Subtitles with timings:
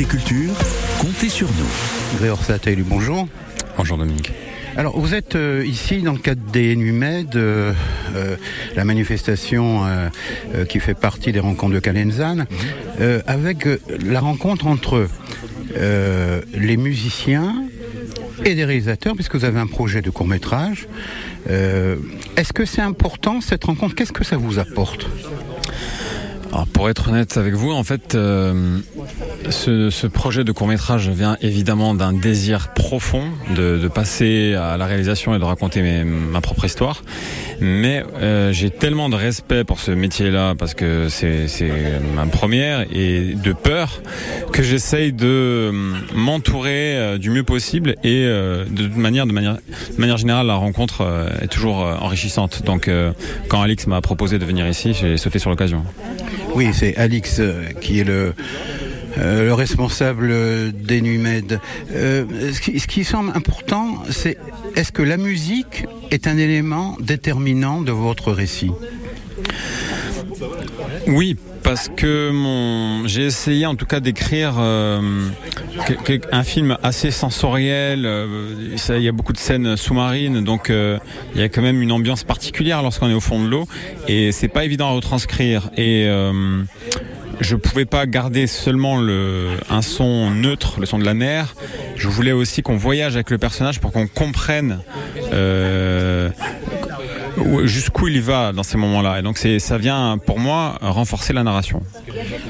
[0.00, 0.54] Côté culture,
[0.98, 2.18] comptez sur nous.
[2.18, 3.28] Gréor Satelli, bonjour.
[3.76, 4.32] Bonjour Dominique.
[4.74, 7.74] Alors, vous êtes euh, ici dans le cadre des NUMED, euh,
[8.14, 8.36] euh,
[8.76, 10.08] la manifestation euh,
[10.54, 12.46] euh, qui fait partie des rencontres de Calenzane,
[12.98, 15.06] euh, avec euh, la rencontre entre
[15.76, 17.64] euh, les musiciens
[18.46, 20.88] et des réalisateurs, puisque vous avez un projet de court métrage.
[21.46, 23.94] Est-ce que c'est important cette rencontre?
[23.94, 25.08] Qu'est-ce que ça vous apporte?
[26.52, 28.78] Alors, pour être honnête avec vous, en fait, euh,
[29.48, 33.24] ce, projet de court métrage vient évidemment d'un désir profond
[33.56, 37.02] de, passer à la réalisation et de raconter ma propre histoire.
[37.60, 41.46] Mais euh, j'ai tellement de respect pour ce métier-là parce que c'est
[42.14, 44.02] ma première et de peur
[44.52, 45.72] que j'essaye de euh,
[46.14, 51.06] m'entourer euh, du mieux possible et de manière, de manière, générale, la rencontre
[51.42, 52.62] est toujours enrichissante.
[52.64, 52.90] Donc,
[53.48, 55.84] quand Alix m'a proposé de venir ici, j'ai sauté sur l'occasion.
[56.54, 57.40] Oui, c'est Alix
[57.80, 58.34] qui est le,
[59.18, 61.60] euh, le responsable euh, des NUMED.
[61.92, 64.38] Euh, ce, qui, semble important, c'est
[64.76, 68.70] est-ce que la musique est un élément déterminant de votre récit?
[71.06, 72.32] Oui, parce que
[73.06, 75.28] j'ai essayé en tout cas d'écrire euh,
[76.32, 78.08] un film assez sensoriel.
[78.88, 82.24] il y a beaucoup de scènes sous-marines, donc il y a quand même une ambiance
[82.24, 83.66] particulière lorsqu'on est au fond de l'eau,
[84.08, 85.70] et c'est pas évident à retranscrire.
[85.76, 86.08] Et
[87.40, 91.54] je pouvais pas garder seulement le, un son neutre, le son de la mer.
[91.96, 94.80] Je voulais aussi qu'on voyage avec le personnage pour qu'on comprenne.
[95.32, 96.30] Euh,
[97.64, 99.18] jusqu'où il va dans ces moments-là.
[99.18, 101.82] Et donc ça vient pour moi renforcer la narration.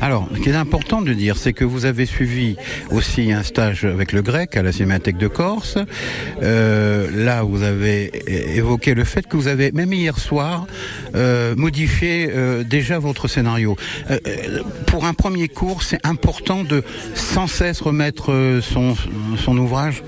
[0.00, 2.56] Alors, ce qui est important de dire, c'est que vous avez suivi
[2.90, 5.78] aussi un stage avec le grec à la Cinémathèque de Corse.
[6.42, 8.10] Euh, là, vous avez
[8.56, 10.66] évoqué le fait que vous avez, même hier soir,
[11.14, 13.76] euh, modifié euh, déjà votre scénario.
[14.86, 16.82] Pour un premier cours, c'est important de
[17.14, 18.94] sans cesse remettre son,
[19.36, 20.02] son ouvrage?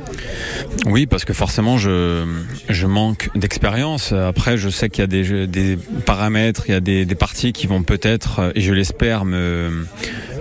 [0.86, 2.24] Oui, parce que forcément je,
[2.68, 4.12] je manque d'expérience.
[4.12, 7.66] Après, je sais qu'il y a des, paramètres, il y a des, des parties qui
[7.66, 9.86] vont peut-être, euh, et je l'espère, me-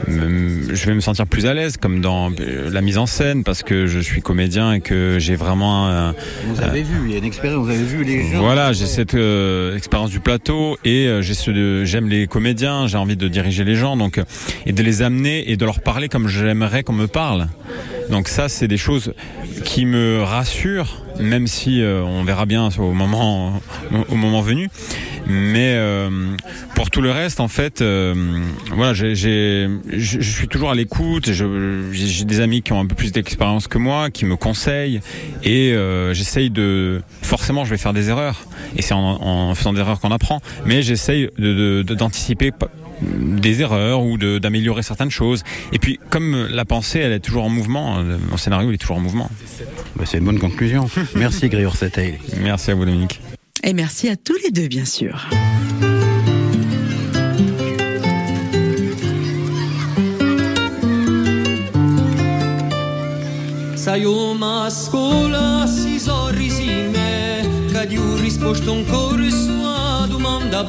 [0.08, 3.64] je vais me sentir plus à l'aise, comme dans euh, la mise en scène, parce
[3.64, 6.14] que je suis comédien et que j'ai vraiment un,
[6.48, 8.42] Vous avez vu, il y a une expérience, vous avez vu les gens.
[8.42, 12.98] Voilà, j'ai cette euh, expérience du plateau et euh, j'ai ce j'aime les comédiens, j'ai
[12.98, 14.24] envie de diriger les gens donc euh,
[14.66, 17.48] et de les amener et de leur parler comme j'aimerais qu'on me parle.
[18.10, 19.14] Donc ça c'est des choses
[19.64, 23.62] qui me rassurent même si euh, on verra bien au moment
[24.10, 24.70] au moment venu.
[25.28, 26.09] Mais euh,
[26.75, 28.13] pour tout le reste, en fait, euh,
[28.72, 29.68] voilà, je
[30.22, 31.31] suis toujours à l'écoute.
[31.31, 35.02] J'ai des amis qui ont un peu plus d'expérience que moi, qui me conseillent,
[35.44, 37.02] et euh, j'essaye de.
[37.22, 38.46] Forcément, je vais faire des erreurs,
[38.78, 40.41] et c'est en, en faisant des erreurs qu'on apprend.
[40.66, 42.52] Mais j'essaye de, de- de- d'anticiper
[43.02, 45.44] des erreurs ou d'améliorer certaines choses.
[45.74, 48.97] Et puis, comme la pensée, elle est toujours en mouvement, mon scénario il est toujours
[48.97, 49.30] en mouvement.
[49.97, 50.90] Bah, c'est une bonne conclusion.
[51.16, 52.19] Merci Gréor Sataï.
[52.42, 53.19] Merci à vous, Dominique.
[53.68, 55.28] Et merci à tous les deux, bien sûr.
[63.75, 70.64] Sai uma scuola si sorrisi me Che di un risposto ancora sua domanda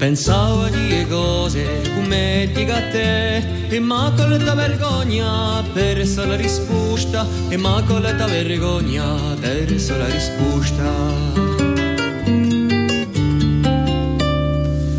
[0.00, 3.36] Pensavo a dire cose come dica a te
[3.68, 9.04] E ma con la vergogna perso la risposta E ma con la vergogna
[9.38, 10.90] perso la risposta.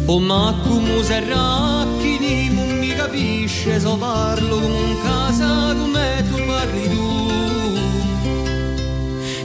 [0.06, 6.90] O ma come serracchini non mi capisce so parlo come un casa come tu parli
[6.90, 7.51] tu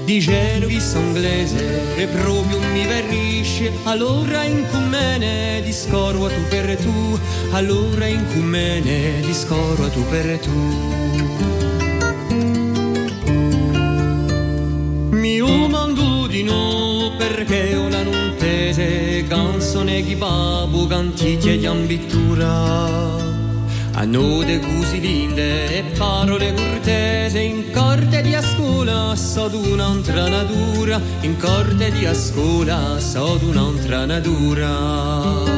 [0.07, 7.19] Che sono inglese e proprio mi verrisce Allora in cumene discorro tu per tu
[7.51, 10.51] Allora in cumene discorro tu per tu.
[15.11, 23.36] Mi mando di no perché una non tese canzone chi babu canticchie di ambittura
[23.99, 31.91] hanno degusi ville e parole cortese in corte di ascola, so d'un'altra natura, in corte
[31.91, 35.56] di ascola, so d'un'altra natura.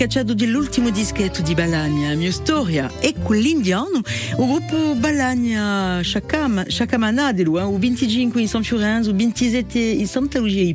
[0.00, 4.00] Ricacciato dell'ultimo dischetto di Balagna, Mia Storia, e quell'indiano,
[4.34, 10.74] gruppo Balagna Chacam, Chacamanadelo, eh, il 25 in San Fiorenzo, il 27 in Santa Lucia.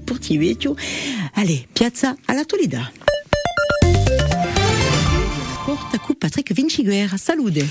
[1.34, 2.92] Allez, piazza all'attualità.
[5.66, 7.68] Porta con Patrick Vinciguerra, salute.